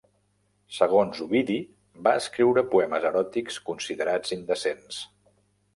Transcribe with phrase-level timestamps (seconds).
[0.77, 1.57] Segons Ovidi,
[2.09, 5.05] va escriure poemes eròtics considerats indecents.